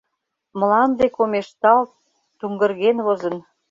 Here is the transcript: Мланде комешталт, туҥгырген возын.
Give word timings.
Мланде 0.59 1.05
комешталт, 1.17 1.89
туҥгырген 2.39 2.97
возын. 3.05 3.35